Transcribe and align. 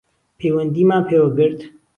پەیوەندیمان 0.39 1.03
پێوە 1.09 1.29
گرت 1.37 1.59